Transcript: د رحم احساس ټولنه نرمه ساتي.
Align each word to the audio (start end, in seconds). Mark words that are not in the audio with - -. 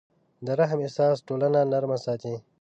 د 0.45 0.47
رحم 0.59 0.79
احساس 0.85 1.17
ټولنه 1.27 1.59
نرمه 1.71 1.97
ساتي. 2.05 2.35